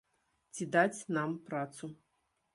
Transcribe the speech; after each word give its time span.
Ці 0.57 0.67
даць 0.75 1.05
нам 1.19 1.37
працу! 1.51 1.93